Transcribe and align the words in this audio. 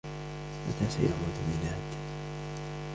متى 0.67 0.91
سيعود 0.91 1.35
ميناد؟ 1.47 1.81